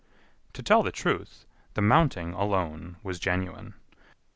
[0.53, 1.45] To tell the truth,
[1.75, 3.75] the mounting alone was genuine.